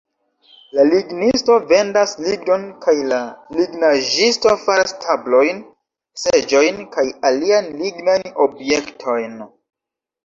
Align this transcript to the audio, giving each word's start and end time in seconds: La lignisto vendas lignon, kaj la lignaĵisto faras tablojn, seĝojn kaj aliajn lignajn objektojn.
La 0.75 0.83
lignisto 0.91 1.57
vendas 1.71 2.13
lignon, 2.27 2.63
kaj 2.85 2.95
la 3.11 3.19
lignaĵisto 3.57 4.55
faras 4.63 4.95
tablojn, 5.05 5.63
seĝojn 6.25 6.83
kaj 6.97 7.07
aliajn 7.33 7.73
lignajn 7.85 8.29
objektojn. 8.49 9.41